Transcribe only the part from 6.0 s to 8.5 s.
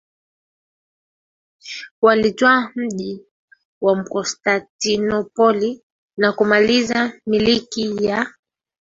na kumaliza Milki ya